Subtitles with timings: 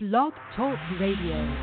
[0.00, 1.56] Blog Talk Radio.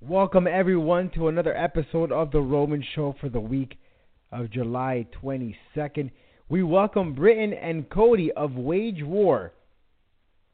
[0.00, 3.76] Welcome everyone to another episode of the Roman Show for the week
[4.32, 6.10] of July 22nd.
[6.48, 9.52] We welcome Briton and Cody of Wage War.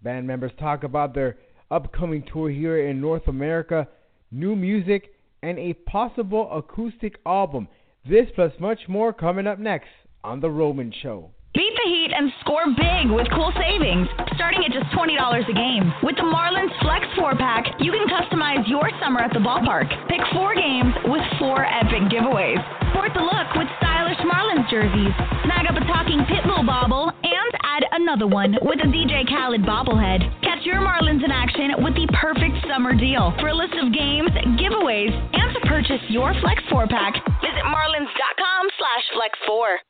[0.02, 1.36] Band members talk about their
[1.70, 3.88] upcoming tour here in North America,
[4.30, 7.68] new music, and a possible acoustic album.
[8.08, 9.88] This plus much more coming up next
[10.24, 11.30] on The Roman Show.
[11.52, 14.06] Beat the heat and score big with cool savings,
[14.38, 15.90] starting at just $20 a game.
[16.06, 19.90] With the Marlins Flex 4 pack, you can customize your summer at the ballpark.
[20.06, 22.62] Pick four games with four epic giveaways.
[22.94, 25.10] Sport the look with stylish Marlins jerseys.
[25.42, 30.22] Snag up a talking Pitbull bobble and add another one with a DJ Khaled bobblehead.
[30.60, 33.32] Catch your Marlins in action with the perfect summer deal.
[33.40, 34.28] For a list of games,
[34.60, 39.80] giveaways, and to purchase your Flex 4 pack, visit marlins.com slash flex 4.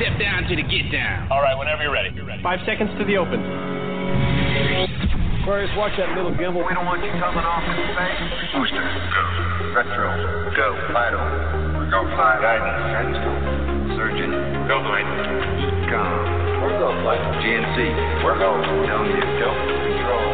[0.00, 1.28] Step down to the get down.
[1.28, 2.08] All right, whenever you're ready.
[2.16, 2.42] You're ready.
[2.42, 3.36] Five seconds to the open.
[5.44, 6.64] Aquarius, watch that middle gimbal.
[6.64, 8.16] We don't want you coming off in space.
[8.56, 9.76] Booster, go.
[9.76, 10.08] Retro,
[10.56, 10.68] go.
[10.88, 11.20] Vital,
[11.92, 12.00] go.
[12.16, 12.40] Flight.
[12.40, 13.92] Guidance, guidance.
[13.92, 14.32] Surgeon,
[14.72, 14.80] go.
[14.88, 15.04] Flight.
[15.92, 16.51] Com.
[16.62, 16.94] We're go.
[17.02, 17.18] Flight.
[17.42, 18.54] GNC, we're go.
[18.86, 19.50] Telling you, go.
[19.50, 20.30] Control.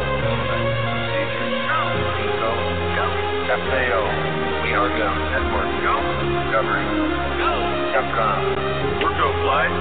[0.93, 1.81] Procedure, go.
[2.37, 2.53] Go.
[2.93, 3.05] Go.
[3.49, 4.01] FAO,
[4.61, 5.09] we are go.
[5.33, 5.97] Network, go.
[6.29, 6.85] Discovery,
[7.41, 7.49] go.
[7.97, 8.61] Capcom.
[9.01, 9.73] We're go flight.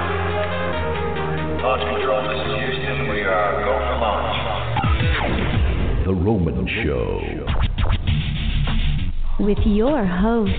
[1.60, 3.12] Launch control, this is Houston.
[3.12, 4.32] We are go for launch.
[6.06, 7.20] The Roman Show.
[9.44, 10.52] With your host,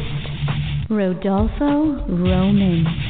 [0.91, 3.08] Rodolfo Roman.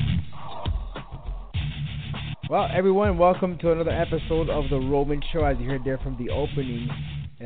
[2.50, 5.46] Well, everyone, welcome to another episode of The Roman Show.
[5.46, 6.90] As you heard there from the opening,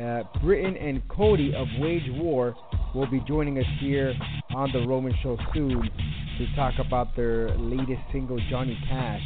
[0.00, 2.54] uh, Briton and Cody of Wage War
[2.94, 4.14] will be joining us here
[4.54, 5.82] on The Roman Show soon
[6.38, 9.20] to talk about their latest single, Johnny Cash.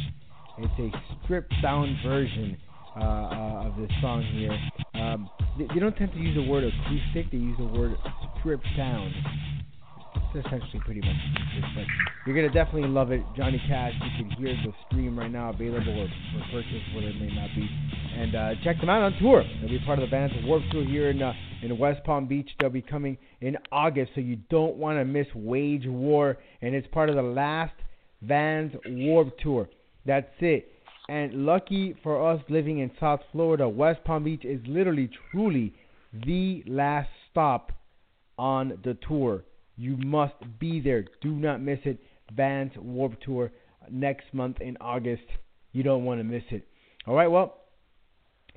[0.57, 2.57] It's a stripped down version
[2.97, 5.01] uh, uh, of this song here.
[5.01, 7.95] Um, they, they, don't tend to use the word acoustic, they use the word
[8.41, 9.13] stripped down.
[10.29, 11.87] Essentially pretty much acoustic,
[12.23, 13.23] but you're to definitely love it.
[13.35, 17.19] Johnny Cash, you can hear the stream right now available or, or purchase, whatever it
[17.19, 17.67] may not be.
[18.15, 19.43] And uh, check them out on tour.
[19.59, 22.47] They'll be part of the Vans Warped Tour here in, uh, in West Palm Beach.
[22.59, 26.37] They'll be coming in August, so you don't want to miss Wage War.
[26.61, 27.73] And it's part of the last
[28.21, 29.67] Vans Warped Tour.
[30.05, 30.71] That's it.
[31.09, 35.73] And lucky for us living in South Florida, West Palm Beach is literally, truly
[36.13, 37.71] the last stop
[38.37, 39.43] on the tour.
[39.79, 41.05] You must be there.
[41.21, 41.99] Do not miss it.
[42.35, 43.49] Vans Warped Tour
[43.89, 45.23] next month in August.
[45.71, 46.67] You don't want to miss it.
[47.07, 47.61] All right, well,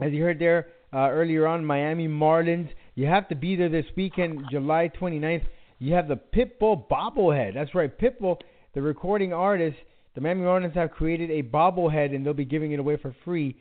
[0.01, 2.71] as you heard there uh, earlier on, Miami Marlins.
[2.97, 5.45] You have to be there this weekend, July 29th.
[5.79, 7.55] You have the Pitbull bobblehead.
[7.55, 8.39] That's right, Pitbull,
[8.75, 9.77] the recording artist.
[10.17, 13.57] The Miami Marlins have created a bobblehead, and they'll be giving it away for free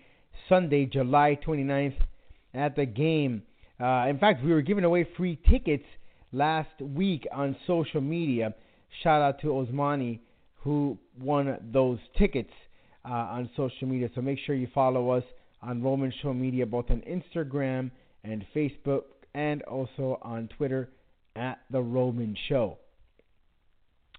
[0.49, 1.95] Sunday, July 29th
[2.55, 3.43] at the game.
[3.79, 5.85] Uh, in fact, we were giving away free tickets
[6.31, 8.53] last week on social media.
[9.03, 10.19] Shout out to Osmani
[10.64, 12.52] who won those tickets
[13.03, 14.09] uh, on social media.
[14.14, 15.24] So make sure you follow us
[15.62, 17.91] on Roman Show Media, both on Instagram
[18.24, 19.03] and Facebook,
[19.34, 20.90] and also on Twitter
[21.36, 22.78] at The Roman Show.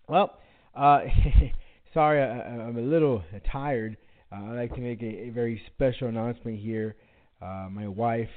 [0.09, 0.39] Well,
[0.75, 1.01] uh,
[1.95, 3.97] sorry, I, am a little tired.
[4.33, 6.97] Uh, I'd like to make a, a very special announcement here.
[7.41, 8.31] Uh, my wife,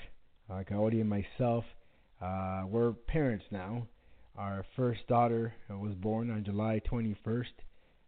[0.50, 1.64] Kaori, and myself,
[2.22, 3.88] uh, we're parents now.
[4.38, 7.46] Our first daughter was born on July 21st,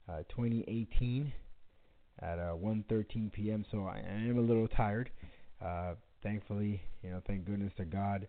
[0.09, 1.31] uh, 2018
[2.21, 3.65] at uh, 1:13 p.m.
[3.71, 5.09] So I, am a little tired.
[5.63, 8.27] Uh, thankfully, you know, thank goodness to God.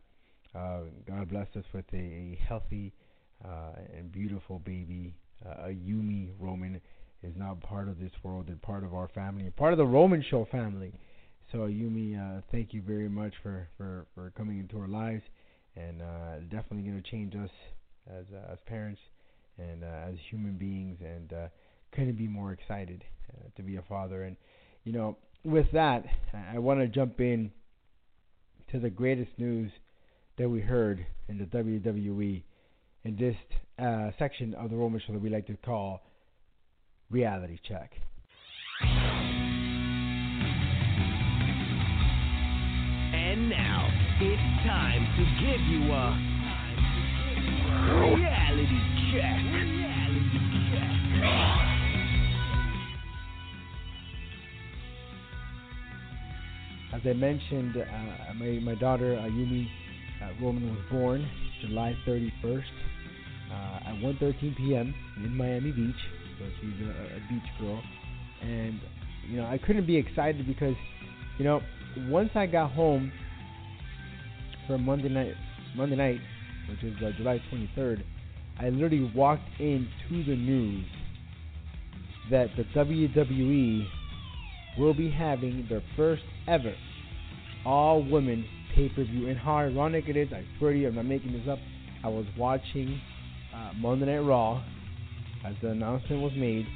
[0.55, 2.93] Uh, God blessed us with a, a healthy
[3.45, 5.15] uh, and beautiful baby.
[5.45, 6.81] Uh, Yumi Roman
[7.22, 10.25] is now part of this world and part of our family, part of the Roman
[10.31, 10.93] Show family.
[11.53, 15.22] So Yumi, uh, thank you very much for, for, for coming into our lives,
[15.78, 17.51] and uh, definitely going to change us
[18.09, 19.01] as uh, as parents
[19.59, 21.48] and uh, as human beings, and uh,
[21.92, 24.22] couldn't be more excited uh, to be a father.
[24.22, 24.36] And
[24.84, 26.04] you know, with that,
[26.53, 27.51] I want to jump in
[28.72, 29.71] to the greatest news
[30.39, 32.42] that we heard in the WWE
[33.04, 33.36] in this
[33.78, 36.01] uh, section of the Roman show that we like to call
[37.10, 37.92] reality check.
[43.13, 46.10] And now it's time to give you a
[48.16, 48.80] reality
[49.12, 49.38] check.
[56.94, 59.68] As I mentioned, uh, my my daughter Ayumi
[60.21, 61.24] uh, Roman was born
[61.60, 62.62] July 31st
[63.53, 64.92] uh, at 1:13 p.m.
[65.18, 65.94] in Miami Beach.
[66.41, 67.80] So she's a, a beach girl,
[68.42, 68.80] and
[69.28, 70.74] you know I couldn't be excited because
[71.38, 71.60] you know
[72.09, 73.12] once I got home
[74.68, 75.34] from Monday night,
[75.74, 76.20] Monday night,
[76.70, 78.04] which is uh, July 23rd,
[78.60, 80.86] I literally walked into the news
[82.30, 83.88] that the WWE
[84.78, 86.74] will be having their first ever
[87.65, 88.44] all women
[88.74, 89.28] pay per view.
[89.28, 91.59] And how ironic it is, I swear to you, I'm not making this up.
[92.04, 93.00] I was watching
[93.54, 94.62] uh, Monday Night Raw
[95.44, 96.66] as the announcement was made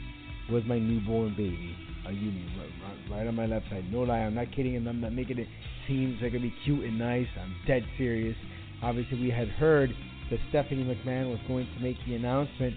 [0.50, 1.76] with my newborn baby,
[2.06, 3.84] Ayumi, right, right on my left side.
[3.92, 5.48] No lie, I'm not kidding, and I'm not making it
[5.86, 7.26] seem like it'd be cute and nice.
[7.40, 8.36] I'm dead serious.
[8.82, 9.90] Obviously, we had heard
[10.30, 12.74] that Stephanie McMahon was going to make the announcement,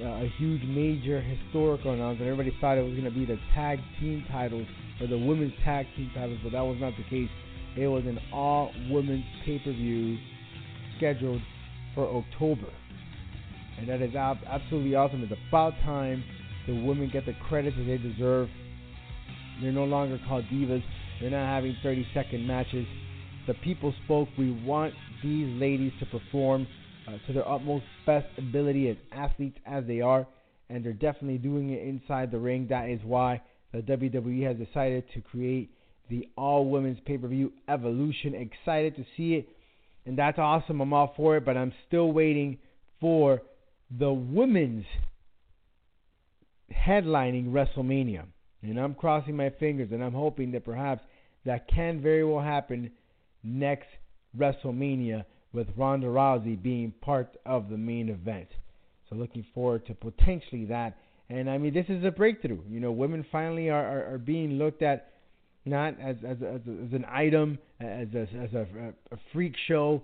[0.00, 2.30] uh, a huge, major, historical announcement.
[2.30, 4.66] Everybody thought it was going to be the tag team titles
[5.00, 7.30] or the women's tag team titles, but that was not the case.
[7.76, 10.16] It was an all women's pay per view
[10.96, 11.42] scheduled
[11.94, 12.72] for October.
[13.78, 15.22] And that is absolutely awesome.
[15.22, 16.22] It's about time
[16.66, 18.48] the women get the credit that they deserve.
[19.60, 20.82] They're no longer called divas.
[21.20, 22.86] They're not having 30 second matches.
[23.46, 24.28] The people spoke.
[24.38, 26.66] We want these ladies to perform
[27.06, 30.26] uh, to their utmost best ability as athletes as they are,
[30.70, 32.66] and they're definitely doing it inside the ring.
[32.70, 35.70] That is why the WWE has decided to create
[36.08, 38.34] the all women's pay per view Evolution.
[38.34, 39.48] Excited to see it,
[40.06, 40.80] and that's awesome.
[40.80, 42.58] I'm all for it, but I'm still waiting
[43.00, 43.42] for
[43.98, 44.84] the women's
[46.84, 48.24] headlining WrestleMania.
[48.62, 51.02] And I'm crossing my fingers and I'm hoping that perhaps
[51.44, 52.90] that can very well happen
[53.42, 53.88] next
[54.36, 58.48] WrestleMania with Ronda Rousey being part of the main event.
[59.08, 60.96] So looking forward to potentially that.
[61.28, 62.60] And I mean, this is a breakthrough.
[62.68, 65.10] You know, women finally are, are, are being looked at
[65.64, 68.66] not as as, as, as an item, as a, as a,
[69.12, 70.02] a freak show.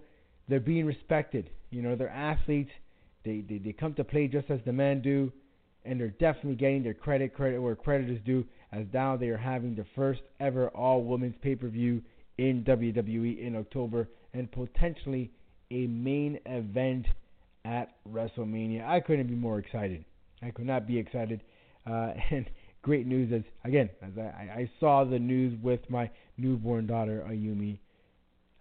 [0.48, 1.50] They're being respected.
[1.70, 2.70] You know, they're athletes.
[3.24, 5.30] They, they they come to play just as the men do,
[5.84, 8.44] and they're definitely getting their credit credit where credit is due.
[8.72, 12.02] As now they are having the first ever all women's pay per view
[12.38, 15.30] in WWE in October, and potentially
[15.70, 17.06] a main event
[17.64, 18.86] at WrestleMania.
[18.86, 20.04] I couldn't be more excited.
[20.42, 21.42] I could not be excited.
[21.86, 22.48] Uh, and
[22.82, 27.78] great news as again as I, I saw the news with my newborn daughter Ayumi.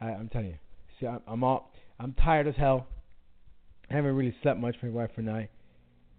[0.01, 0.57] I, I'm telling you,
[1.00, 2.88] see, I'm, I'm all I'm tired as hell.
[3.89, 5.50] I haven't really slept much, my wife and I.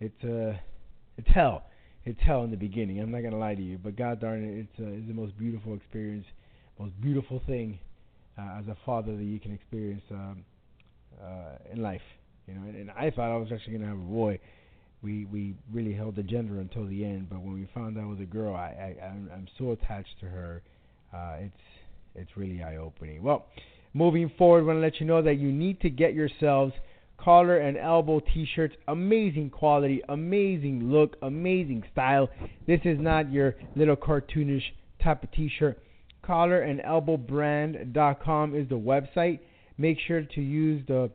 [0.01, 0.59] It's uh,
[1.21, 1.65] it's hell.
[2.05, 2.99] It's hell in the beginning.
[3.01, 5.37] I'm not gonna lie to you, but God darn it, it's uh, it's the most
[5.39, 6.25] beautiful experience,
[6.79, 7.79] most beautiful thing
[8.39, 10.45] uh, as a father that you can experience um,
[11.23, 12.01] uh, in life.
[12.47, 14.41] You know, and, and I thought I was actually gonna have a boy.
[15.03, 18.07] We we really held the gender until the end, but when we found out it
[18.07, 20.63] was a girl, I, I I'm, I'm so attached to her.
[21.13, 21.63] Uh, it's
[22.15, 23.23] it's really eye opening.
[23.23, 23.45] Well,
[23.93, 26.73] moving forward, I want to let you know that you need to get yourselves
[27.23, 28.75] collar and elbow t-shirts.
[28.89, 32.29] Amazing quality amazing look amazing style.
[32.67, 34.63] This is not your little cartoonish
[35.03, 35.79] type of t-shirt.
[36.23, 39.41] Collar and elbow brand.com is the website.
[39.79, 41.11] Make sure to use the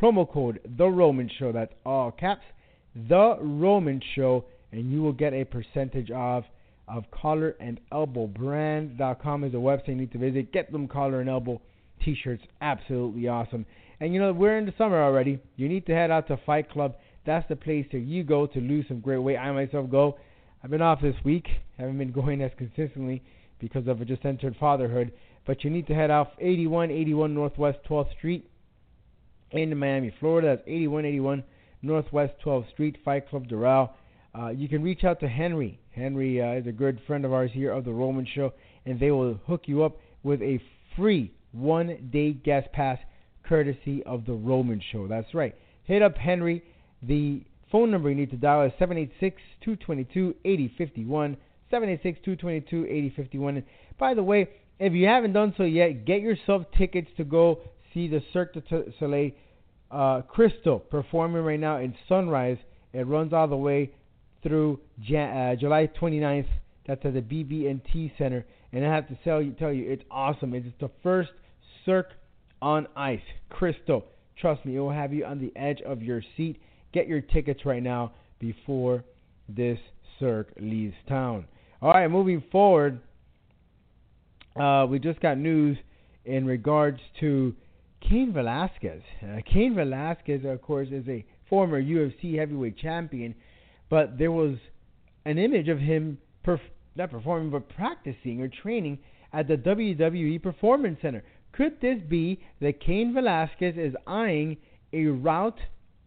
[0.00, 1.52] promo code the roman show.
[1.52, 2.44] That's all caps.
[3.08, 6.44] The roman show and you will get a percentage off
[6.88, 10.52] of collar and elbow brand.com is the website you need to visit.
[10.52, 11.60] Get them collar and elbow
[12.06, 13.66] t-shirts absolutely awesome
[14.00, 15.40] and you know, we're in the summer already.
[15.56, 16.96] You need to head out to Fight Club.
[17.24, 19.38] That's the place that you go to lose some great weight.
[19.38, 20.18] I myself go.
[20.62, 21.46] I've been off this week.
[21.78, 23.22] Haven't been going as consistently
[23.58, 25.12] because of just entered fatherhood.
[25.46, 28.50] But you need to head out 8181 Northwest 12th Street
[29.52, 30.56] in Miami, Florida.
[30.56, 31.44] That's 8181
[31.82, 33.90] Northwest 12th Street, Fight Club Doral.
[34.38, 35.80] Uh, you can reach out to Henry.
[35.92, 38.52] Henry uh, is a good friend of ours here of the Roman Show,
[38.84, 40.60] and they will hook you up with a
[40.96, 42.98] free one day guest pass
[43.44, 45.06] courtesy of the Roman Show.
[45.08, 45.54] That's right.
[45.84, 46.62] Hit up Henry.
[47.02, 51.36] The phone number you need to dial is 786 222 8051.
[51.70, 53.62] 786 222 8051.
[53.98, 54.48] By the way,
[54.78, 57.60] if you haven't done so yet, get yourself tickets to go
[57.94, 59.30] see the Cirque du Soleil
[59.90, 62.58] uh, Crystal performing right now in Sunrise.
[62.92, 63.92] It runs all the way
[64.42, 66.46] through Jan- uh, July 29th.
[66.86, 68.44] That's at the BB&T Center.
[68.72, 70.54] And I have to tell you, tell you, it's awesome.
[70.54, 71.30] It's the first
[71.86, 72.10] Cirque
[72.60, 73.20] on ice.
[73.48, 74.04] Crystal,
[74.38, 76.60] trust me, it will have you on the edge of your seat.
[76.92, 79.04] Get your tickets right now before
[79.48, 79.78] this
[80.18, 81.46] Cirque leaves town.
[81.80, 83.00] All right, moving forward,
[84.60, 85.78] uh, we just got news
[86.24, 87.54] in regards to
[88.08, 89.02] Cain Velasquez.
[89.22, 93.34] Uh, Cain Velasquez, of course, is a former UFC heavyweight champion,
[93.88, 94.56] but there was
[95.24, 96.60] an image of him perf-
[96.96, 98.98] not performing but practicing or training
[99.32, 101.22] at the WWE Performance Center.
[101.56, 104.58] Could this be that Cain Velasquez is eyeing
[104.92, 105.58] a route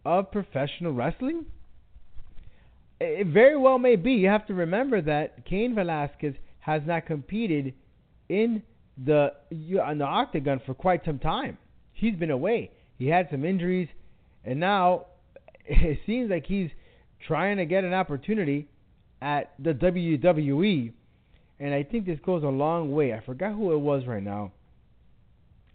[0.04, 1.46] of professional wrestling?
[3.00, 4.12] It very well may be.
[4.12, 7.74] You have to remember that Cain Velasquez has not competed
[8.28, 8.62] in
[9.02, 11.58] the in the octagon for quite some time.
[11.92, 12.70] He's been away.
[12.98, 13.88] He had some injuries,
[14.44, 15.06] and now
[15.64, 16.70] it seems like he's
[17.26, 18.68] trying to get an opportunity
[19.20, 20.92] at the WWE.
[21.58, 23.12] And I think this goes a long way.
[23.12, 24.52] I forgot who it was right now.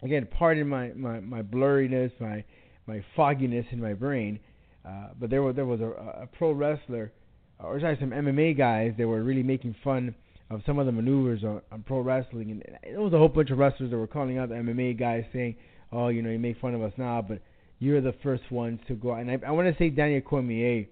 [0.02, 2.44] Again, pardon my, my, my blurriness, my
[2.86, 4.38] my fogginess in my brain.
[4.84, 7.12] Uh, but there was there was a, a pro wrestler,
[7.58, 8.94] or sorry, some MMA guys.
[8.96, 10.14] They were really making fun
[10.48, 13.50] of some of the maneuvers on, on pro wrestling, and it was a whole bunch
[13.50, 15.56] of wrestlers that were calling out the MMA guys, saying,
[15.90, 17.40] "Oh, you know, you make fun of us now, but
[17.80, 20.86] you're the first ones to go." And I, I want to say Daniel Cormier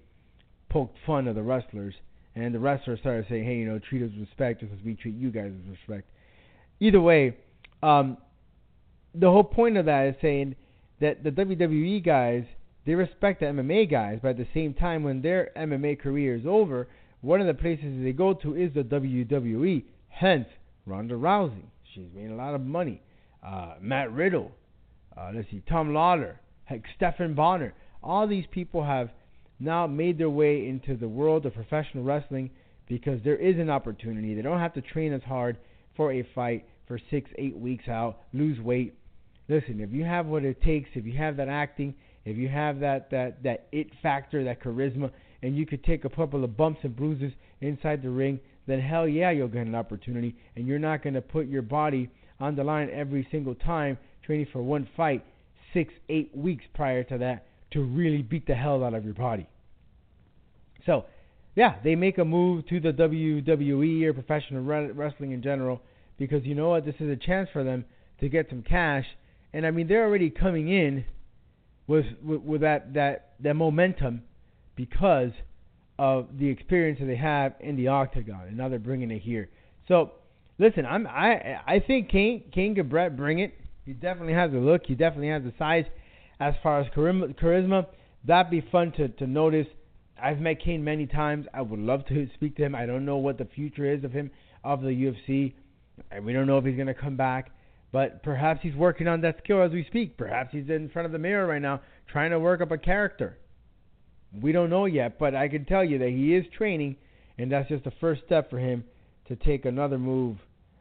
[0.69, 1.95] poked fun of the wrestlers,
[2.35, 4.95] and the wrestlers started saying, "Hey, you know, treat us with respect just as we
[4.95, 6.09] treat you guys with respect."
[6.81, 7.37] Either way,
[7.85, 8.17] um,
[9.15, 10.57] the whole point of that is saying
[11.01, 12.45] that the WWE guys
[12.85, 16.45] they respect the MMA guys, but at the same time, when their MMA career is
[16.47, 16.87] over,
[17.23, 19.85] one of the places they go to is the WWE.
[20.09, 20.49] Hence,
[20.85, 21.65] Ronda Rousey.
[21.95, 23.01] She's made a lot of money.
[23.43, 24.53] Uh, Matt Riddle.
[25.17, 26.37] Uh, let's see, Tom Lawlor.
[26.65, 27.75] Heck, Stephan Bonnar.
[28.03, 29.11] All these people have
[29.59, 32.51] now made their way into the world of professional wrestling
[32.87, 34.35] because there is an opportunity.
[34.35, 35.57] They don't have to train as hard
[35.97, 38.95] for a fight for six, eight weeks out, lose weight.
[39.49, 42.81] Listen, if you have what it takes, if you have that acting, if you have
[42.81, 45.11] that that that it factor, that charisma,
[45.43, 49.07] and you could take a couple of bumps and bruises inside the ring, then hell
[49.07, 52.09] yeah, you'll get an opportunity, and you're not going to put your body
[52.41, 55.25] on the line every single time training for one fight,
[55.73, 59.47] six, eight weeks prior to that to really beat the hell out of your body.
[60.87, 61.05] So,
[61.55, 65.81] yeah, they make a move to the WWE or professional wrestling in general
[66.19, 67.85] because you know what, this is a chance for them
[68.21, 69.05] to get some cash,
[69.55, 71.07] and I mean they're already coming in
[71.87, 74.23] with with, with that that that momentum
[74.77, 75.31] because
[75.99, 79.49] of the experience that they have in the octagon, and now they're bringing it here.
[79.87, 80.13] So,
[80.59, 83.55] listen, I'm I I think Cain Cain Gabret bring it.
[83.87, 84.83] He definitely has the look.
[84.87, 85.85] He definitely has the size.
[86.41, 87.87] As far as charisma,
[88.25, 89.69] that'd be fun to to notice.
[90.21, 91.47] I've met Cain many times.
[91.55, 92.75] I would love to speak to him.
[92.75, 94.31] I don't know what the future is of him
[94.65, 95.53] of the UFC.
[96.23, 97.53] We don't know if he's to come back,
[97.95, 100.17] but perhaps he's working on that skill as we speak.
[100.17, 103.39] Perhaps he's in front of the mirror right now trying to work up a character.
[104.43, 106.97] We don't know yet, but I can tell you that he is training,
[107.39, 108.83] and that's just the first step for him
[109.29, 110.39] to take another move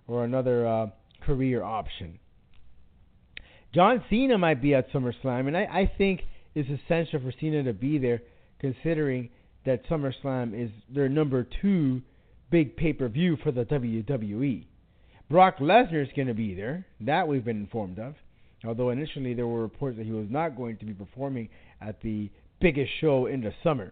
[0.08, 0.88] or another uh,
[1.22, 2.18] career option.
[3.76, 6.22] John Cena might be at SummerSlam, and I, I think
[6.56, 8.24] it's essential for Cena to be there,
[8.60, 9.30] considering
[9.68, 12.02] that SummerSlam is their number two
[12.50, 14.66] big pay per view for the WWE.
[15.30, 18.16] Brock Lesnar is going to be there, that we've been informed of.
[18.66, 21.50] Although initially there were reports that he was not going to be performing
[21.82, 22.30] at the
[22.62, 23.92] biggest show in the summer.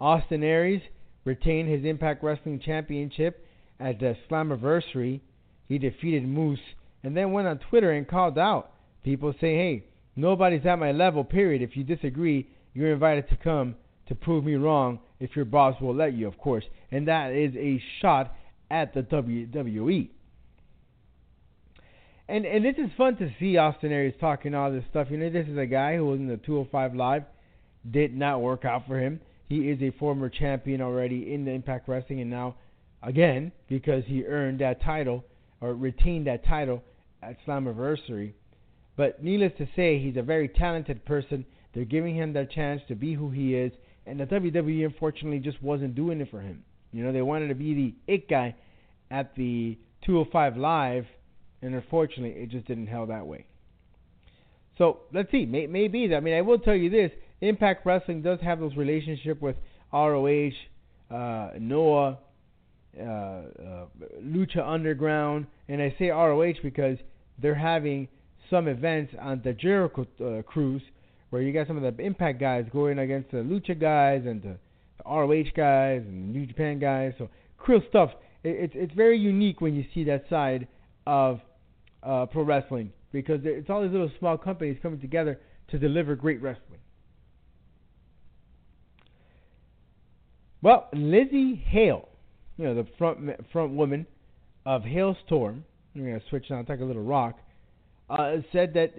[0.00, 0.82] Austin Aries
[1.24, 3.46] retained his Impact Wrestling Championship
[3.78, 5.20] at the Slammiversary.
[5.68, 6.60] He defeated Moose
[7.02, 9.84] and then went on Twitter and called out people saying, hey,
[10.16, 11.62] nobody's at my level, period.
[11.62, 13.74] If you disagree, you're invited to come
[14.08, 16.64] to prove me wrong if your boss will let you, of course.
[16.90, 18.34] And that is a shot
[18.70, 20.10] at the WWE.
[22.30, 25.08] And and this is fun to see Austin Aries talking all this stuff.
[25.10, 27.24] You know, this is a guy who was in the 205 Live
[27.90, 29.20] did not work out for him.
[29.48, 32.54] He is a former champion already in the Impact Wrestling, and now,
[33.02, 35.24] again, because he earned that title
[35.60, 36.84] or retained that title
[37.20, 38.34] at Slammiversary.
[38.96, 41.44] But needless to say, he's a very talented person.
[41.74, 43.72] They're giving him that chance to be who he is,
[44.06, 46.62] and the WWE unfortunately just wasn't doing it for him.
[46.92, 48.54] You know, they wanted to be the it guy
[49.10, 51.06] at the 205 Live,
[51.62, 53.46] and unfortunately, it just didn't hell that way.
[54.78, 55.44] So let's see.
[55.46, 59.40] May, maybe I mean, I will tell you this: Impact Wrestling does have those relationship
[59.42, 59.56] with
[59.92, 60.50] ROH,
[61.10, 62.18] uh, Noah,
[62.98, 63.42] uh, uh,
[64.22, 66.98] Lucha Underground, and I say ROH because
[67.40, 68.08] they're having
[68.48, 70.82] some events on the Jericho uh, cruise
[71.30, 74.56] where you got some of the Impact guys going against the Lucha guys and the,
[75.06, 77.14] ROH guys and New Japan guys.
[77.18, 78.10] So cool stuff.
[78.42, 80.68] It, it's it's very unique when you see that side
[81.06, 81.40] of
[82.02, 85.38] uh, pro wrestling because it's all these little small companies coming together
[85.68, 86.80] to deliver great wrestling.
[90.62, 92.08] Well, Lzzy Hale,
[92.58, 94.06] you know, the front front woman
[94.66, 95.62] of Halestorm,
[95.94, 97.38] I'm to switch now take a little rock,
[98.10, 98.94] uh, said that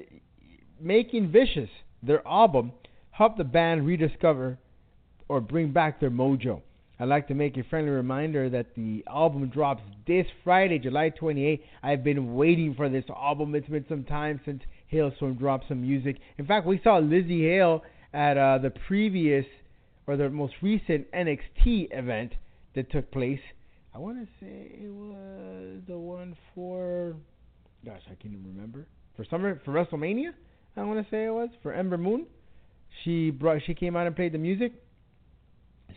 [0.79, 1.69] making Vicious
[2.01, 2.71] their album
[3.11, 4.57] helped the band rediscover
[5.27, 6.61] or bring back their mojo.
[7.01, 11.61] I'd like to make a friendly reminder that the album drops this Friday, July 28th.
[11.81, 13.55] I've been waiting for this album.
[13.55, 14.61] It's been some time since
[14.93, 16.17] Halestorm dropped some music.
[16.37, 17.81] In fact, we saw Lzzy Hale
[18.13, 19.45] at uh, the previous
[20.05, 22.33] or the most recent NXT event
[22.75, 23.39] that took place.
[23.95, 27.15] I want to say it was the one for,
[27.83, 28.85] gosh, I can't even remember.
[29.15, 30.33] For summer for WrestleMania,
[30.77, 32.27] I want to say it was for Ember Moon.
[33.03, 34.73] She brought, she came out and played the music.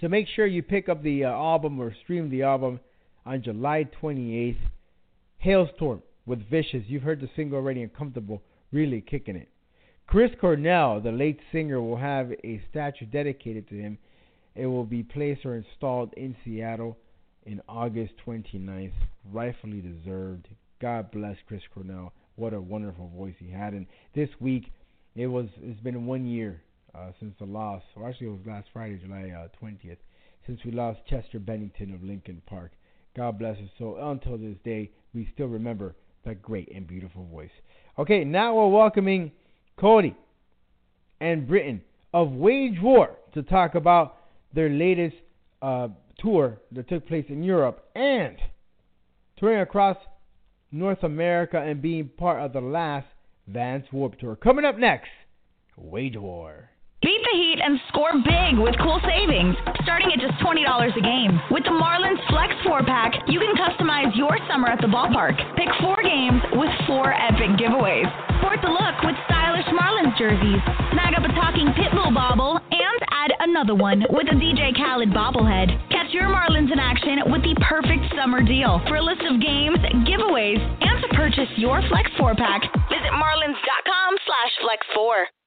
[0.01, 2.81] So make sure you pick up the uh, album or stream the album
[3.25, 4.57] on July 28th.
[5.45, 6.85] Halestorm with Vicious.
[6.87, 9.49] You've heard the single already and Comfortable, really kicking it.
[10.07, 13.99] Chris Cornell, the late singer, will have a statue dedicated to him.
[14.55, 16.97] It will be placed or installed in Seattle
[17.47, 18.93] in August 29th.
[19.33, 20.49] Rightfully deserved.
[20.81, 22.13] God bless Chris Cornell.
[22.37, 23.73] What a wonderful voice he had.
[23.73, 24.73] And this week,
[25.15, 26.63] it was it's been one year
[26.95, 29.97] uh, since the loss, or actually it was last Friday, July uh, 20th,
[30.47, 32.73] since we lost Chester Bennington of Linkin Park.
[33.17, 33.99] God bless his soul.
[34.01, 37.51] Until this day, we still remember that great and beautiful voice.
[37.99, 39.33] Okay, now we're welcoming
[39.77, 40.17] Cody
[41.21, 41.83] and Briton
[42.13, 44.17] of Wage War to talk about
[44.53, 45.17] their latest
[45.63, 48.37] uh, tour that took place in Europe and
[49.39, 49.97] touring across
[50.71, 53.07] North America and being part of the last
[53.47, 54.37] Vans Warp Tour.
[54.37, 55.11] Coming up next,
[55.77, 56.71] Wage War.
[57.35, 61.35] Heat and score big with cool savings, starting at just $20 a game.
[61.51, 65.35] With the Marlins Flex 4 pack, you can customize your summer at the ballpark.
[65.59, 68.07] Pick four games with four epic giveaways.
[68.39, 70.63] Sport the look with stylish Marlins jerseys.
[70.95, 75.75] Snag up a talking Pitbull bobble and add another one with a DJ Khaled bobblehead.
[75.91, 78.79] Catch your Marlins in action with the perfect summer deal.
[78.87, 84.11] For a list of games, giveaways, and to purchase your Flex 4 pack, visit marlins.com
[84.23, 85.44] slash flex 4.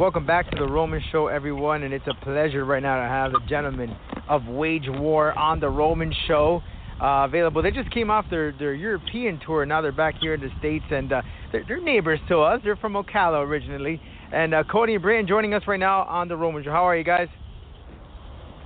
[0.00, 3.32] Welcome back to the Roman Show, everyone, and it's a pleasure right now to have
[3.32, 3.94] the gentlemen
[4.30, 6.62] of Wage War on the Roman Show.
[6.98, 7.62] Uh, available.
[7.62, 9.62] They just came off their, their European tour.
[9.62, 11.20] And now they're back here in the States, and uh,
[11.52, 12.62] they're, they're, neighbors to us.
[12.64, 14.00] They're from Ocala originally.
[14.32, 16.70] And uh, Cody and Brian joining us right now on the Roman Show.
[16.70, 17.28] How are you guys?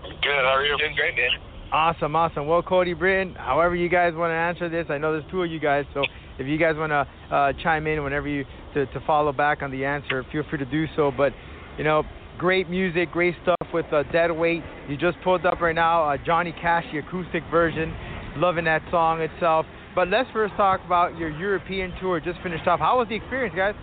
[0.02, 0.30] Good.
[0.30, 0.78] How are you?
[0.78, 1.30] Doing great, man.
[1.72, 2.46] Awesome, awesome.
[2.46, 5.50] Well, Cody, Brian, however you guys want to answer this, I know there's two of
[5.50, 6.04] you guys, so
[6.38, 8.44] if you guys want to uh, chime in whenever you
[8.74, 11.10] to, to follow back on the answer, feel free to do so.
[11.16, 11.32] But
[11.78, 12.04] you know,
[12.38, 14.62] great music, great stuff with uh, Dead Weight.
[14.88, 17.94] You just pulled up right now uh, Johnny Cash, the acoustic version.
[18.36, 19.64] Loving that song itself.
[19.94, 22.18] But let's first talk about your European tour.
[22.18, 22.80] Just finished off.
[22.80, 23.78] How was the experience, guys?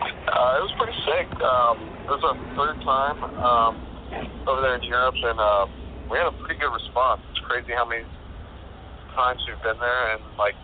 [0.00, 1.28] Uh, it was pretty sick.
[1.44, 1.76] Um,
[2.08, 3.72] it was our third time um,
[4.48, 5.68] over there in Europe, and uh,
[6.08, 7.20] we had a pretty good response.
[7.30, 8.08] It's crazy how many
[9.12, 10.56] times we've been there, and like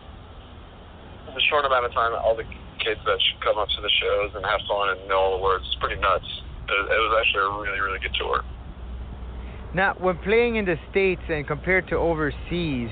[1.28, 2.48] in a short amount of time, all the
[2.80, 5.42] kids that should come up to the shows and have fun and know all the
[5.42, 5.64] words.
[5.68, 6.26] It's pretty nuts.
[6.68, 8.42] It, it was actually a really, really good tour.
[9.74, 12.90] Now, when playing in the states and compared to overseas,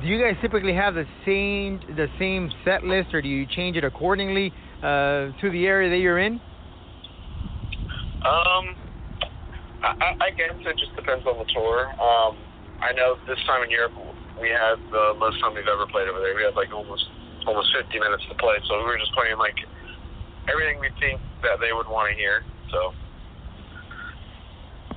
[0.00, 3.76] do you guys typically have the same the same set list, or do you change
[3.76, 6.40] it accordingly uh, to the area that you're in?
[8.24, 8.74] Um,
[9.84, 11.92] I, I guess it just depends on the tour.
[12.00, 12.38] Um,
[12.80, 13.92] I know this time in Europe
[14.40, 16.34] we had the most time we've ever played over there.
[16.34, 17.04] We had like almost
[17.46, 19.56] almost 50 minutes to play, so we were just playing like
[20.50, 22.42] everything we think that they would want to hear.
[22.70, 22.92] So.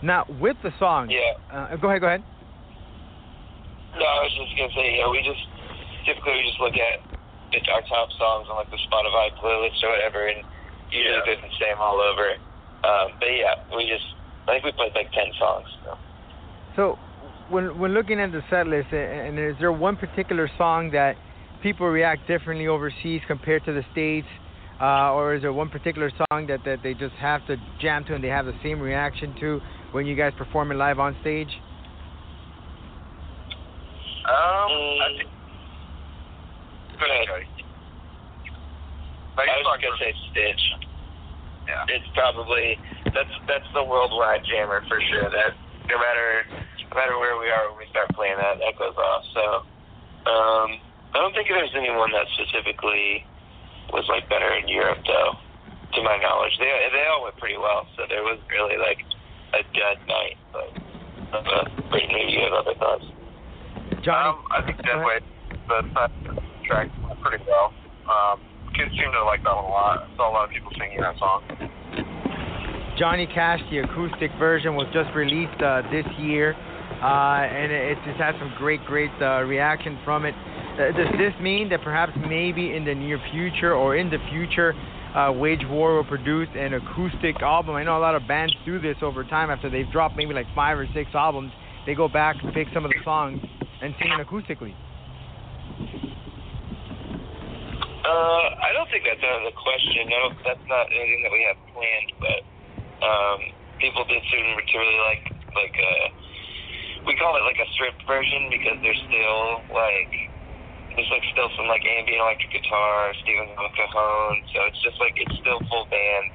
[0.02, 1.10] Now with the song.
[1.10, 1.38] Yeah.
[1.52, 2.02] Uh, go ahead.
[2.02, 2.24] Go ahead.
[3.98, 5.44] No, I was just gonna say, yeah, we just
[6.06, 7.04] typically we just look at
[7.52, 10.46] it's our top songs on like the Spotify playlist or whatever, and
[10.92, 11.26] usually yeah.
[11.26, 12.38] they're the same all over.
[12.86, 14.06] Um, but yeah, we just
[14.48, 15.68] I think we played like ten songs.
[15.84, 15.98] So.
[16.76, 16.84] so
[17.50, 21.18] when when looking at the set list, and is there one particular song that
[21.62, 24.28] people react differently overseas compared to the states?
[24.82, 28.16] Uh, or is there one particular song that, that they just have to jam to
[28.16, 29.60] and they have the same reaction to
[29.92, 31.50] when you guys perform it live on stage?
[34.24, 34.72] Um,
[35.04, 35.30] I think.
[37.00, 37.28] Go ahead.
[39.40, 40.64] I was gonna say Stitch.
[41.68, 41.96] Yeah.
[41.96, 42.76] It's probably
[43.16, 45.32] that's that's the worldwide jammer for sure.
[45.32, 45.56] That
[45.88, 46.44] no matter
[46.92, 49.24] no matter where we are when we start playing that, that goes off.
[49.32, 49.44] So,
[50.28, 50.70] um,
[51.14, 53.26] I don't think there's anyone that specifically
[53.92, 55.34] was like better in Europe though.
[55.98, 57.88] To my knowledge, they they all went pretty well.
[57.98, 59.02] So there was really like
[59.58, 60.38] a dead night.
[60.54, 60.70] But
[61.34, 63.06] uh, maybe you have other thoughts.
[64.06, 65.24] Johnny, um, I think Dead Weight,
[65.68, 67.74] the track went pretty well.
[68.06, 68.40] Um,
[68.78, 70.08] kids seem to like that one a lot.
[70.08, 71.44] I saw a lot of people singing that song.
[72.98, 76.54] Johnny Cash, the acoustic version, was just released uh, this year,
[77.02, 80.36] uh, and it, it just had some great, great uh, reaction from it.
[80.80, 84.72] Uh, does this mean that perhaps maybe in the near future or in the future,
[85.14, 87.76] uh, Wage War will produce an acoustic album?
[87.76, 90.48] I know a lot of bands do this over time after they've dropped maybe like
[90.56, 91.52] five or six albums.
[91.86, 93.44] They go back and pick some of the songs
[93.82, 94.72] and sing it acoustically.
[98.08, 100.08] Uh, I don't think that's out of the question.
[100.08, 102.12] No, that's not anything that we have planned.
[102.24, 102.40] But
[103.04, 103.40] um,
[103.84, 105.24] people did seem to really like
[105.60, 106.08] like uh,
[107.04, 110.29] we call it like a stripped version because they're still like
[111.00, 115.32] there's like still some like ambient electric guitar, Stephen Cajon, so it's just like it's
[115.40, 116.28] still full band.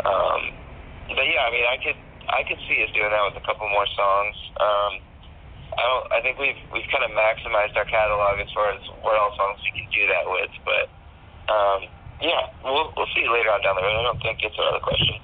[0.00, 0.40] Um,
[1.12, 1.98] but yeah, I mean, I could
[2.32, 4.36] I could see us doing that with a couple more songs.
[4.56, 4.92] Um,
[5.76, 6.06] I don't.
[6.08, 9.60] I think we've we've kind of maximized our catalog as far as what all songs
[9.60, 10.52] we can do that with.
[10.64, 10.84] But
[11.52, 11.80] um,
[12.24, 13.92] yeah, we'll we'll see later on down the road.
[13.92, 15.20] I don't think it's another question.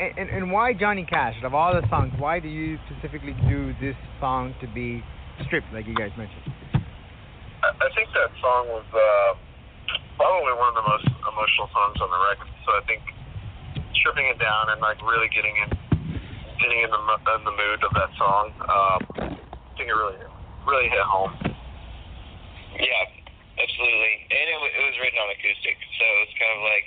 [0.00, 1.36] And, and, and why Johnny Cash?
[1.44, 5.04] Of all the songs, why do you specifically do this song to be
[5.44, 6.53] stripped, like you guys mentioned?
[8.14, 9.30] That song was uh,
[10.14, 12.50] probably one of the most emotional songs on the record.
[12.62, 13.02] So I think
[13.98, 15.70] stripping it down and like really getting in,
[16.62, 20.22] getting in the in the mood of that song, um, I think it really
[20.62, 21.34] really hit home.
[22.78, 23.04] Yeah,
[23.58, 24.14] absolutely.
[24.30, 26.86] And it, it was written on acoustic, so it was kind of like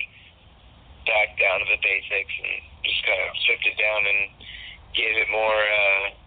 [1.08, 4.20] back down to the basics and just kind of stripped it down and
[4.96, 5.60] gave it more.
[5.60, 6.27] Uh,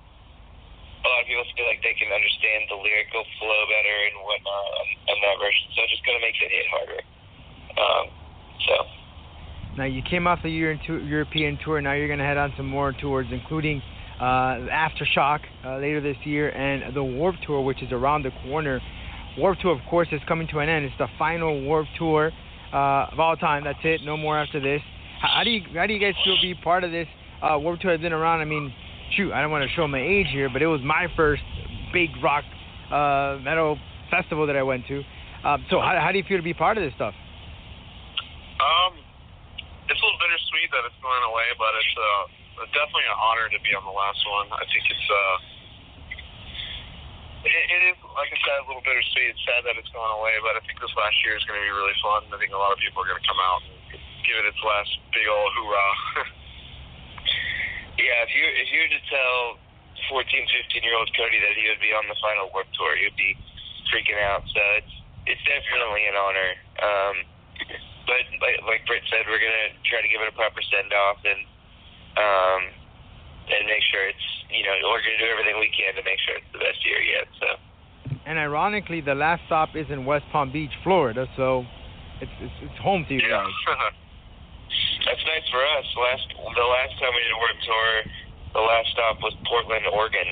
[1.01, 4.67] a lot of people feel like they can understand the lyrical flow better and whatnot
[4.81, 7.01] on, on that version, so it just kind of makes it hit harder.
[7.81, 8.07] Um,
[8.69, 8.75] so.
[9.79, 11.81] Now you came off the European tour.
[11.81, 13.81] Now you're going to head on some more tours, including
[14.21, 18.81] uh, Aftershock uh, later this year and the Warp Tour, which is around the corner.
[19.39, 20.85] Warp Tour, of course, is coming to an end.
[20.85, 22.31] It's the final Warp Tour
[22.73, 23.65] uh, of all time.
[23.65, 24.03] That's it.
[24.05, 24.83] No more after this.
[25.23, 27.07] How, how do you how do you guys feel be part of this
[27.41, 27.93] uh, Warp Tour?
[27.93, 28.41] Has been around.
[28.41, 28.75] I mean,
[29.17, 31.43] shoot, I don't want to show my age here, but it was my first
[31.93, 32.45] big rock
[32.91, 33.79] uh, metal
[34.11, 35.03] festival that I went to.
[35.45, 37.15] Um, so how, how do you feel to be part of this stuff?
[38.61, 38.93] Um,
[39.89, 43.59] it's a little bittersweet that it's going away, but it's uh, definitely an honor to
[43.65, 44.53] be on the last one.
[44.53, 45.37] I think it's uh,
[47.41, 49.33] it, it is like I said, a little bittersweet.
[49.33, 51.65] It's sad that it's going away, but I think this last year is going to
[51.65, 52.29] be really fun.
[52.29, 53.81] I think a lot of people are going to come out and
[54.29, 55.97] give it its last big old hoorah.
[58.01, 59.61] yeah, if you if you were to tell
[60.09, 63.17] 14, 15 year old Cody that he would be on the final Warp Tour, he'd
[63.17, 63.37] be
[63.93, 64.43] freaking out.
[64.49, 64.95] So it's
[65.29, 66.51] it's definitely an honor.
[66.81, 67.15] Um,
[68.09, 71.21] but like, like Britt said, we're gonna try to give it a proper send off
[71.23, 71.41] and
[72.19, 72.63] um,
[73.53, 76.41] and make sure it's you know we're gonna do everything we can to make sure
[76.41, 77.29] it's the best year yet.
[77.39, 77.49] So.
[78.27, 81.65] And ironically, the last stop is in West Palm Beach, Florida, so
[82.21, 83.45] it's it's, it's home to you yeah.
[83.45, 83.93] guys.
[85.05, 85.87] That's nice for us.
[85.97, 87.91] Last the last time we did a Warp Tour,
[88.53, 90.29] the last stop was Portland, Oregon.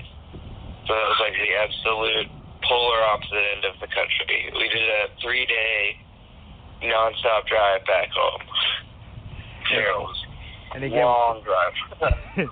[0.86, 2.28] So it was like the absolute
[2.64, 4.52] polar opposite end of the country.
[4.52, 5.96] We did a three day
[6.84, 8.42] nonstop drive back home.
[9.70, 10.12] Terrible.
[10.74, 12.08] And again, long drive.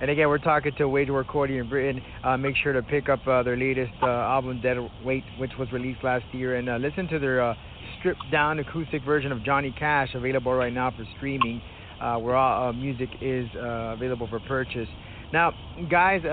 [0.00, 2.02] and again, we're talking to Wage War Cody and Briton.
[2.24, 5.70] Uh, make sure to pick up uh, their latest uh, album, Dead Weight, which was
[5.72, 7.54] released last year, and uh, listen to their uh,
[8.02, 11.62] stripped down acoustic version of Johnny Cash, available right now for streaming,
[12.00, 14.88] uh, where all uh, music is uh, available for purchase.
[15.32, 15.52] Now,
[15.88, 16.20] guys.
[16.28, 16.32] Uh,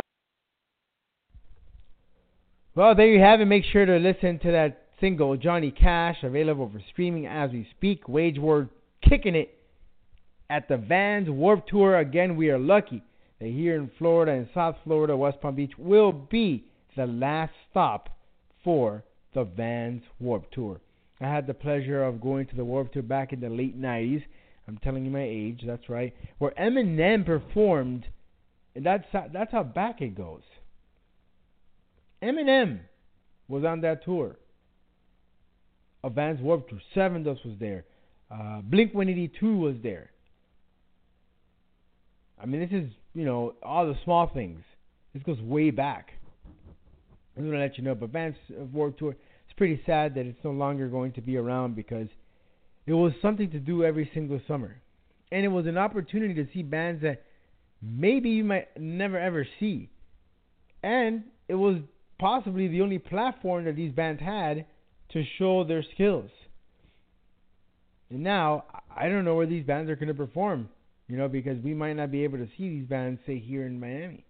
[2.73, 3.45] well, there you have it.
[3.45, 8.09] Make sure to listen to that single, Johnny Cash, available for streaming as we speak.
[8.09, 8.67] Wage War
[9.07, 9.53] kicking it
[10.49, 11.99] at the Vans Warp Tour.
[11.99, 13.03] Again, we are lucky
[13.39, 16.65] that here in Florida and South Florida, West Palm Beach will be
[16.97, 18.09] the last stop
[18.63, 19.03] for
[19.35, 20.81] the Vans Warp Tour.
[21.21, 24.23] I had the pleasure of going to the Warp Tour back in the late 90s.
[24.67, 26.13] I'm telling you my age, that's right.
[26.37, 28.05] Where Eminem performed,
[28.75, 30.43] and that's how, that's how back it goes.
[32.21, 32.79] Eminem
[33.47, 34.35] was on that tour.
[36.03, 36.79] A Vans Warp Tour.
[36.95, 37.85] Sevendust was there.
[38.31, 40.11] Uh, Blink 182 was there.
[42.41, 44.61] I mean, this is you know all the small things.
[45.13, 46.11] This goes way back.
[47.35, 48.35] I'm gonna let you know, but Vans
[48.71, 49.15] Warp Tour.
[49.59, 52.07] Pretty sad that it's no longer going to be around because
[52.87, 54.81] it was something to do every single summer,
[55.33, 57.23] and it was an opportunity to see bands that
[57.81, 59.89] maybe you might never ever see,
[60.81, 61.75] and it was
[62.19, 64.65] possibly the only platform that these bands had
[65.11, 66.31] to show their skills.
[68.09, 68.63] And now
[68.95, 70.69] I don't know where these bands are going to perform,
[71.09, 73.77] you know, because we might not be able to see these bands say here in
[73.77, 74.23] Miami,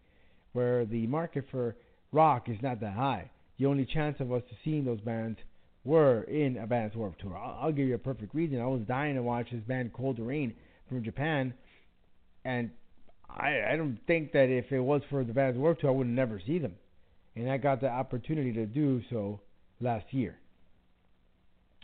[0.53, 1.75] where the market for
[2.11, 3.29] rock is not that high.
[3.59, 5.37] The only chance of us seeing those bands
[5.83, 7.37] were in a Vans Warp Tour.
[7.37, 8.59] I'll, I'll give you a perfect reason.
[8.61, 10.53] I was dying to watch this band Cold Rain
[10.87, 11.53] from Japan,
[12.45, 12.71] and
[13.29, 16.07] I I don't think that if it was for the Vans Warp Tour, I would
[16.07, 16.75] never see them.
[17.35, 19.39] And I got the opportunity to do so
[19.79, 20.37] last year.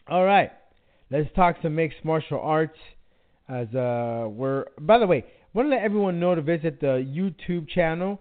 [0.07, 0.51] All right,
[1.11, 2.77] let's talk some mixed martial arts.
[3.47, 7.69] As uh, we're by the way, want to let everyone know to visit the YouTube
[7.69, 8.19] channel,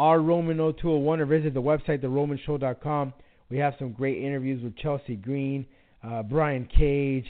[0.00, 3.12] R Roman 0201, or visit the website, theromanshow.com.
[3.50, 5.66] We have some great interviews with Chelsea Green,
[6.02, 7.26] uh, Brian Cage.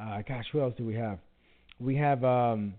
[0.00, 1.18] Uh, gosh, who else do we have?
[1.78, 2.76] We have um,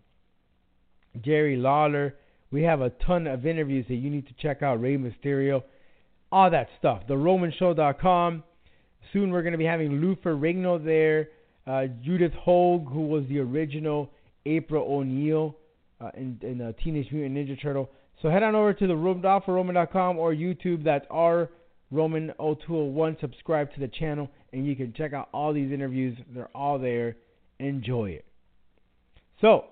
[1.24, 2.16] Jerry Lawler.
[2.50, 4.82] We have a ton of interviews that you need to check out.
[4.82, 5.62] Rey Mysterio,
[6.32, 7.04] all that stuff.
[7.08, 8.42] TheRomanShow.com.
[9.14, 11.30] Soon we're going to be having Lou Ferrigno there.
[11.68, 14.10] Uh, Judith Hoag, who was the original
[14.48, 15.56] April O'Neil
[16.02, 17.92] uh, in, in uh, Teenage Mutant Ninja Turtle.
[18.22, 20.84] So head on over to the room, or YouTube.
[20.84, 21.50] That's our
[21.92, 23.18] Roman 0201.
[23.20, 26.18] Subscribe to the channel, and you can check out all these interviews.
[26.34, 27.18] They're all there.
[27.60, 28.26] Enjoy it.
[29.42, 29.66] So,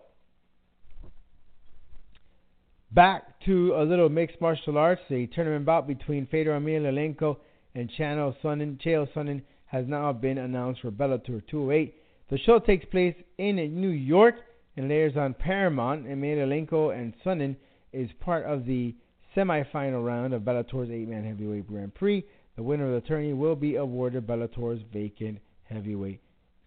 [2.92, 5.02] back to a little mixed martial arts.
[5.10, 7.38] The tournament bout between Fedor Emelianenko
[7.76, 8.80] and Chael Sonnen.
[8.82, 11.96] Chael Sonnen has now been announced for Bellator 208.
[12.30, 14.36] The show takes place in New York
[14.78, 16.06] and airs on Paramount.
[16.06, 17.56] Emelianenko and Sonnen
[17.94, 18.96] is part of the
[19.36, 22.26] semifinal round of Bellator's eight-man heavyweight Grand Prix.
[22.56, 26.22] The winner of the tourney will be awarded Bellator's vacant heavyweight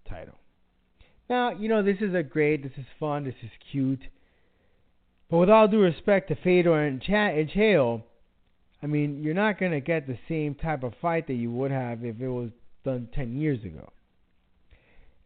[0.08, 0.34] title.
[1.28, 4.02] Now, you know, this is a great, this is fun, this is cute.
[5.30, 8.02] But with all due respect to Fedor and, Ch- and Chael,
[8.82, 11.70] I mean, you're not going to get the same type of fight that you would
[11.70, 12.50] have if it was
[12.84, 13.90] done 10 years ago.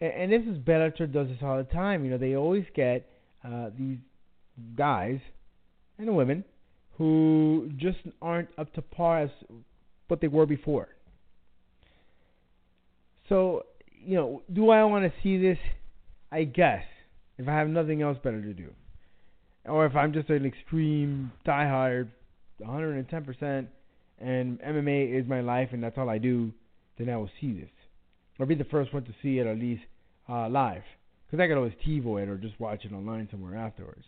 [0.00, 2.04] And, and this is Bellator does this all the time.
[2.04, 3.06] You know, they always get
[3.44, 3.98] uh, these
[4.76, 5.20] guys
[6.00, 6.44] and women
[6.98, 9.30] who just aren't up to par as
[10.08, 10.88] what they were before.
[13.28, 13.64] So,
[14.04, 15.58] you know, do I want to see this?
[16.32, 16.82] I guess
[17.38, 18.70] if I have nothing else better to do,
[19.64, 22.08] or if I'm just an extreme diehard,
[22.60, 23.66] 110%,
[24.18, 26.52] and MMA is my life and that's all I do,
[26.98, 27.70] then I will see this,
[28.38, 29.82] or be the first one to see it at least
[30.28, 30.82] uh, live,
[31.26, 34.04] because I could always TiVo it or just watch it online somewhere afterwards.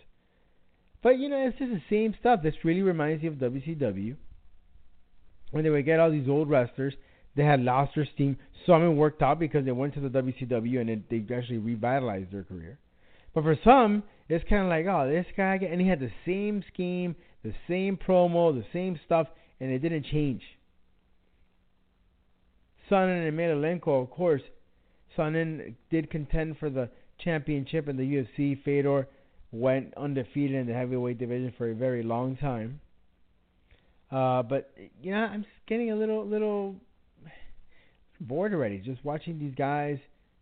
[1.02, 2.40] But you know, it's just the same stuff.
[2.42, 4.16] This really reminds me of WCW
[5.50, 6.94] when they would get all these old wrestlers.
[7.34, 8.36] They had lost their steam.
[8.66, 12.44] Some worked out because they went to the WCW and it, they actually revitalized their
[12.44, 12.78] career.
[13.34, 16.62] But for some, it's kind of like, oh, this guy, and he had the same
[16.72, 19.26] scheme, the same promo, the same stuff,
[19.60, 20.42] and it didn't change.
[22.90, 24.42] Sonnen and Emelianenko, of course,
[25.16, 28.62] Sonnen did contend for the championship in the UFC.
[28.62, 29.08] Fedor
[29.52, 32.80] went undefeated in the heavyweight division for a very long time.
[34.10, 36.76] Uh, but you know, I'm just getting a little little
[38.20, 39.98] bored already, just watching these guys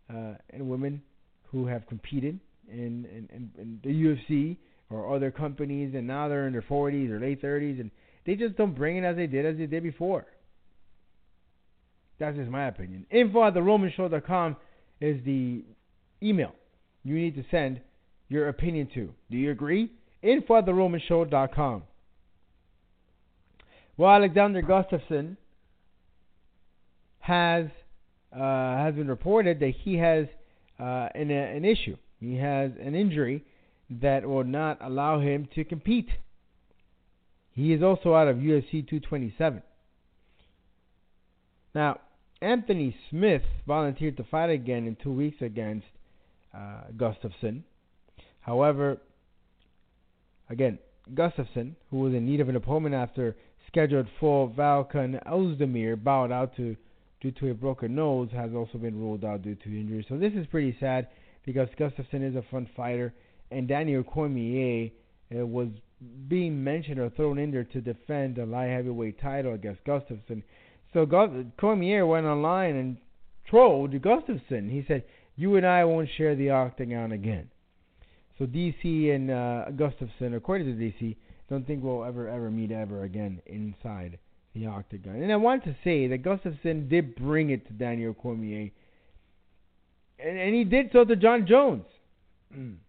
[0.09, 1.01] uh, and women
[1.51, 4.57] who have competed in, in, in, the UFC
[4.89, 7.91] or other companies, and now they're in their 40s or late 30s, and
[8.25, 10.25] they just don't bring it as they did as they did before.
[12.19, 13.05] That's just my opinion.
[13.09, 14.55] Info at theromanshow.com
[14.99, 15.63] is the
[16.21, 16.53] email
[17.03, 17.81] you need to send
[18.31, 19.13] your opinion to.
[19.29, 19.91] Do you agree?
[20.23, 21.83] Info at theromanshow.com.
[23.97, 25.35] Well, Alexander Gustafsson
[27.19, 27.65] has
[28.33, 30.27] uh, has been reported that he has
[30.79, 31.97] uh, an, an issue.
[32.21, 33.43] He has an injury
[33.89, 36.07] that will not allow him to compete.
[37.53, 39.61] He is also out of UFC 227.
[41.75, 41.99] Now,
[42.41, 45.87] Anthony Smith volunteered to fight again in two weeks against
[46.55, 47.63] uh, Gustafsson.
[48.41, 48.97] However,
[50.49, 50.79] again,
[51.13, 53.35] Gustafsson, who was in need of an opponent after
[53.67, 56.75] scheduled for Volkan Ozdemir, bowed out to
[57.21, 60.05] due to a broken nose, has also been ruled out due to injury.
[60.09, 61.07] So this is pretty sad
[61.45, 63.13] because Gustafsson is a fun fighter,
[63.51, 64.89] and Daniel Cormier
[65.35, 65.67] uh, was
[66.27, 70.41] being mentioned or thrown in there to defend the light heavyweight title against Gustafsson.
[70.93, 71.05] So
[71.59, 72.97] Cormier went online and
[73.45, 74.71] trolled Gustafsson.
[74.71, 75.03] He said,
[75.35, 77.50] "You and I won't share the octagon again."
[78.41, 81.15] So DC and uh, Gustafsson, according to DC,
[81.47, 84.17] don't think we'll ever ever meet ever again inside
[84.55, 85.21] the octagon.
[85.21, 88.71] And I want to say that Gustafsson did bring it to Daniel Cormier,
[90.17, 91.85] and, and he did so to Jon Jones.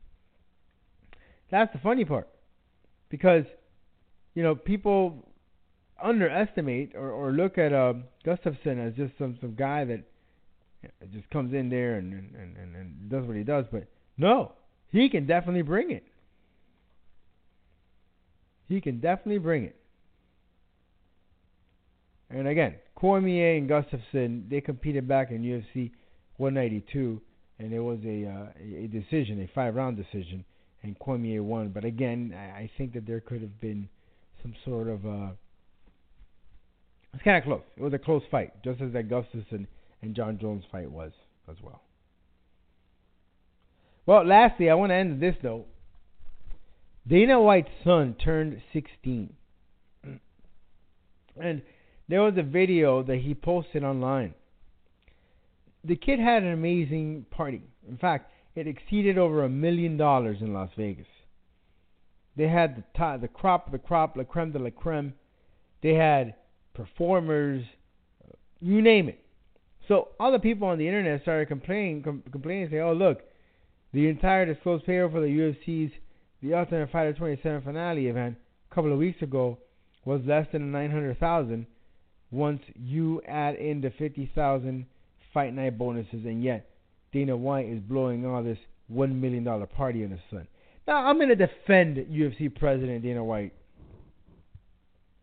[1.51, 2.31] That's the funny part,
[3.11, 3.45] because
[4.35, 5.29] you know people
[6.03, 7.93] underestimate or, or look at uh,
[8.25, 10.01] Gustafsson as just some some guy that
[11.13, 13.85] just comes in there and, and, and, and does what he does, but
[14.17, 14.53] no,
[14.93, 16.05] he can definitely bring it.
[18.69, 19.77] He can definitely bring it.
[22.31, 25.91] And again, Cormier and Gustafsson, they competed back in UFC
[26.37, 27.21] 192,
[27.59, 30.45] and it was a uh, a decision, a five round decision,
[30.83, 31.69] and Cormier won.
[31.69, 33.89] But again, I think that there could have been
[34.43, 35.33] some sort of uh,
[37.15, 37.63] It's kind of close.
[37.77, 39.67] It was a close fight, just as that Gustafsson
[40.01, 41.13] and Jon Jones fight was
[41.51, 41.83] as well.
[44.07, 45.67] Well, lastly, I want to end this though.
[47.07, 49.33] Dana White's son turned 16.
[51.41, 51.63] And
[52.09, 54.35] there was a video that he posted online.
[55.83, 57.63] The kid had an amazing party.
[57.89, 61.07] In fact, it exceeded over a million dollars in Las Vegas.
[62.37, 65.15] They had the top, the crop, the crop, la creme de la creme.
[65.83, 66.35] They had
[66.75, 67.65] performers,
[68.61, 69.21] you name it.
[69.89, 73.23] So all the people on the internet started complaining, com- complaining, saying, "Oh, look,
[73.93, 75.93] the entire disclosed payroll for the UFC's
[76.43, 78.37] the Ultimate Fighter 27 finale event
[78.71, 79.59] a couple of weeks ago
[80.05, 81.67] was less than 900,000
[82.31, 84.87] once you add in the 50,000
[85.33, 86.69] fight night bonuses, and yet
[87.13, 90.47] Dana White is blowing all this one million dollar party in his son.
[90.87, 93.53] Now I'm going to defend UFC President Dana White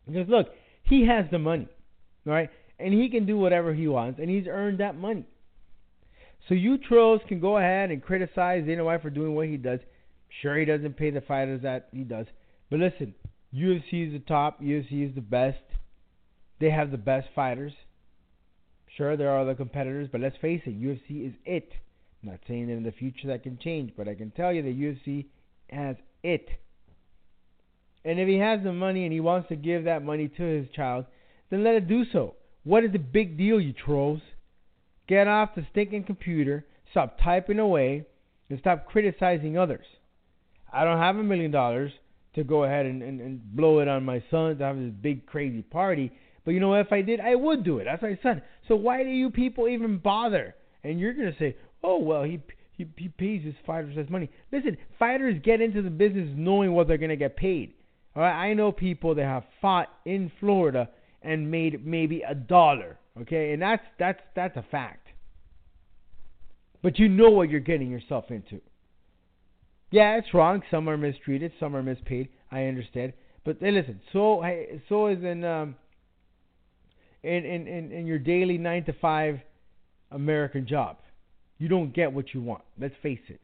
[0.05, 0.47] because look,
[0.83, 1.67] he has the money,
[2.25, 2.49] right?
[2.79, 5.25] And he can do whatever he wants, and he's earned that money.
[6.47, 9.79] So you trolls can go ahead and criticize Dana White for doing what he does.
[10.41, 12.27] Sure, he doesn't pay the fighters that he does,
[12.69, 13.13] but listen,
[13.53, 14.61] UFC is the top.
[14.61, 15.57] UFC is the best.
[16.59, 17.73] They have the best fighters.
[18.95, 21.71] Sure, there are other competitors, but let's face it, UFC is it.
[22.21, 24.61] I'm not saying that in the future that can change, but I can tell you
[24.61, 25.25] that UFC
[25.69, 26.47] has it.
[28.03, 30.67] And if he has the money and he wants to give that money to his
[30.75, 31.05] child,
[31.49, 32.35] then let it do so.
[32.63, 34.21] What is the big deal, you trolls?
[35.09, 38.05] Get off the stinking computer, stop typing away,
[38.47, 39.85] and stop criticizing others.
[40.71, 41.91] I don't have a million dollars
[42.35, 45.25] to go ahead and, and, and blow it on my son to have this big
[45.25, 46.11] crazy party.
[46.45, 47.85] But you know, what if I did, I would do it.
[47.85, 48.43] That's my son.
[48.67, 50.53] So why do you people even bother?
[50.83, 52.39] And you're gonna say, oh well, he
[52.73, 54.29] he, he pays his fighters his money.
[54.51, 57.73] Listen, fighters get into the business knowing what they're gonna get paid.
[58.15, 60.87] All right, I know people that have fought in Florida
[61.23, 62.98] and made maybe a dollar.
[63.21, 65.07] Okay, and that's that's that's a fact.
[66.81, 68.61] But you know what you're getting yourself into.
[69.91, 70.61] Yeah, it's wrong.
[70.71, 72.29] Some are mistreated, some are mispaid.
[72.51, 73.13] I understand.
[73.43, 74.43] But hey, listen, so
[74.87, 75.75] so is in um
[77.23, 79.39] in, in, in, in your daily nine to five
[80.11, 80.97] American job.
[81.57, 82.63] You don't get what you want.
[82.79, 83.41] Let's face it.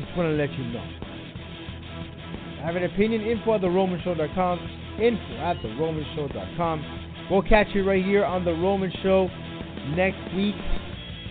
[0.00, 0.84] Just want to let you know.
[2.60, 3.22] I have an opinion.
[3.22, 4.58] Info at theromanshow.com.
[5.00, 7.07] Info at theromanshow.com.
[7.30, 9.28] We'll catch you right here on The Roman Show
[9.90, 10.54] next week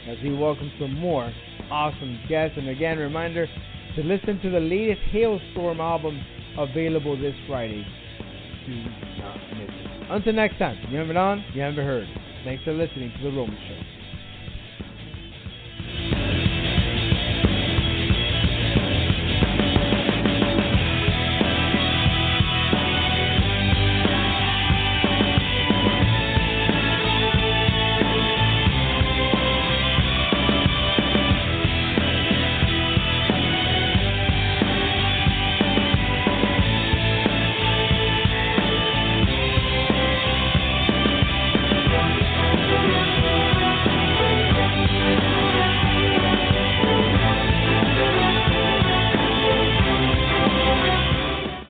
[0.07, 1.33] as we welcome some more
[1.71, 2.55] awesome guests.
[2.55, 3.47] And again, reminder
[3.95, 6.23] to listen to the latest Halestorm album
[6.55, 7.83] available this Friday.
[8.67, 8.75] Do
[9.17, 10.11] not miss it.
[10.11, 12.07] Until next time, you haven't on, you haven't heard.
[12.43, 13.76] Thanks for listening to The Roman Show.